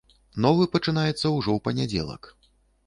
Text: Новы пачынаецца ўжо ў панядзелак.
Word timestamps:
Новы 0.45 0.65
пачынаецца 0.77 1.25
ўжо 1.37 1.49
ў 1.59 1.65
панядзелак. 1.69 2.23